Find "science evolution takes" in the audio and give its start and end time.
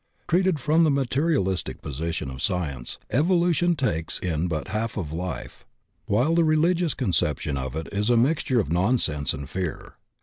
2.41-4.17